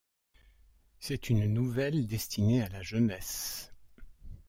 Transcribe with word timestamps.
C'est 0.99 1.29
une 1.29 1.45
nouvelle 1.45 2.07
destinée 2.07 2.63
à 2.63 2.69
la 2.69 2.81
jeunesse. 2.81 3.71